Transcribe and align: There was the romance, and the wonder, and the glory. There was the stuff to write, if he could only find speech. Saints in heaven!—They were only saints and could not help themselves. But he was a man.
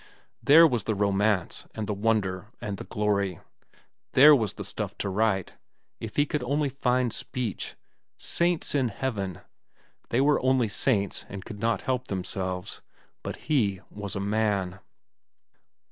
There 0.41 0.65
was 0.65 0.85
the 0.85 0.95
romance, 0.95 1.67
and 1.75 1.85
the 1.85 1.93
wonder, 1.93 2.47
and 2.59 2.77
the 2.77 2.83
glory. 2.85 3.39
There 4.13 4.35
was 4.35 4.53
the 4.55 4.63
stuff 4.63 4.97
to 4.97 5.09
write, 5.09 5.53
if 5.99 6.15
he 6.15 6.25
could 6.25 6.41
only 6.41 6.69
find 6.69 7.13
speech. 7.13 7.75
Saints 8.17 8.73
in 8.73 8.87
heaven!—They 8.87 10.19
were 10.21 10.41
only 10.43 10.69
saints 10.69 11.23
and 11.29 11.45
could 11.45 11.59
not 11.59 11.83
help 11.83 12.07
themselves. 12.07 12.81
But 13.21 13.35
he 13.47 13.81
was 13.91 14.15
a 14.15 14.19
man. 14.19 14.79